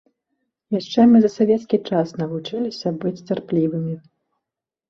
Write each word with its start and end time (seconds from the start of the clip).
Яшчэ 0.79 1.03
мы 1.11 1.17
за 1.25 1.29
савецкі 1.33 1.77
час 1.91 2.13
навучыліся 2.21 2.95
быць 3.05 3.21
цярплівымі. 3.27 3.95